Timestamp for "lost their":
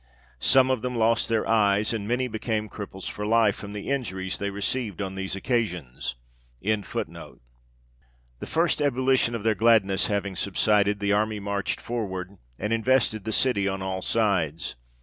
0.95-1.47